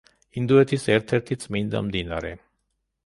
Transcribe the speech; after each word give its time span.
ინდოეთის 0.39 0.87
ერთ-ერთი 0.95 1.37
წმინდა 1.43 1.83
მდინარე. 1.91 2.33